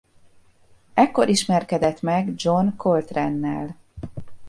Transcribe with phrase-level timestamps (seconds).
[0.93, 3.77] Ekkor ismerkedett meg John Coltrane-nel.